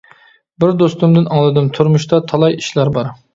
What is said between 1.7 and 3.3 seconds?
تۇرمۇشتا تالاي ئىشلار بار.